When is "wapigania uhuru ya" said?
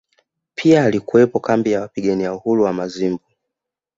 1.81-2.73